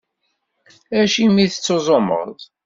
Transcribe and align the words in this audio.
Acimi 1.01 1.39
i 1.43 1.47
tettuẓumeḍ? 1.51 2.31